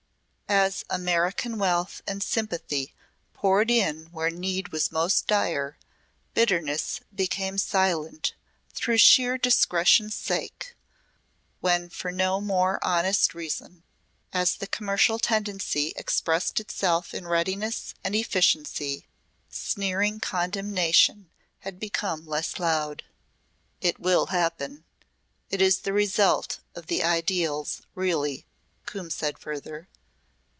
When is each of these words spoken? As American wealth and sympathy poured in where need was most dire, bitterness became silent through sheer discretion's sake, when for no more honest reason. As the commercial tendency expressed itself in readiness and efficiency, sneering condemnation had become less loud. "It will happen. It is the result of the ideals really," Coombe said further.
As 0.53 0.83
American 0.89 1.57
wealth 1.57 2.01
and 2.05 2.21
sympathy 2.21 2.93
poured 3.33 3.71
in 3.71 4.07
where 4.11 4.29
need 4.29 4.73
was 4.73 4.91
most 4.91 5.25
dire, 5.25 5.77
bitterness 6.33 6.99
became 7.15 7.57
silent 7.57 8.33
through 8.73 8.97
sheer 8.97 9.37
discretion's 9.37 10.13
sake, 10.13 10.75
when 11.61 11.87
for 11.89 12.11
no 12.11 12.41
more 12.41 12.83
honest 12.83 13.33
reason. 13.33 13.83
As 14.33 14.57
the 14.57 14.67
commercial 14.67 15.19
tendency 15.19 15.93
expressed 15.95 16.59
itself 16.59 17.13
in 17.13 17.27
readiness 17.29 17.93
and 18.03 18.13
efficiency, 18.13 19.07
sneering 19.49 20.19
condemnation 20.19 21.29
had 21.59 21.79
become 21.79 22.27
less 22.27 22.59
loud. 22.59 23.05
"It 23.79 24.01
will 24.01 24.25
happen. 24.31 24.83
It 25.49 25.61
is 25.61 25.79
the 25.79 25.93
result 25.93 26.59
of 26.75 26.87
the 26.87 27.03
ideals 27.05 27.83
really," 27.95 28.45
Coombe 28.85 29.11
said 29.11 29.39
further. 29.39 29.87